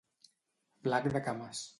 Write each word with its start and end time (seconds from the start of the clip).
Flac 0.87 1.09
de 1.17 1.21
cames. 1.29 1.63